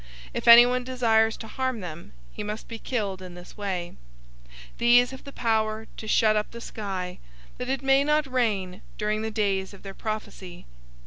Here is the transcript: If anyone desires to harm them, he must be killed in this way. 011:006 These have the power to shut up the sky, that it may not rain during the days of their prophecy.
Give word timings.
If 0.33 0.47
anyone 0.47 0.83
desires 0.83 1.37
to 1.37 1.47
harm 1.47 1.81
them, 1.81 2.13
he 2.33 2.41
must 2.41 2.67
be 2.67 2.79
killed 2.79 3.21
in 3.21 3.35
this 3.35 3.55
way. 3.55 3.97
011:006 4.45 4.49
These 4.79 5.11
have 5.11 5.23
the 5.25 5.31
power 5.31 5.85
to 5.97 6.07
shut 6.07 6.35
up 6.35 6.49
the 6.49 6.59
sky, 6.59 7.19
that 7.59 7.69
it 7.69 7.83
may 7.83 8.03
not 8.03 8.25
rain 8.25 8.81
during 8.97 9.21
the 9.21 9.29
days 9.29 9.75
of 9.75 9.83
their 9.83 9.93
prophecy. 9.93 10.65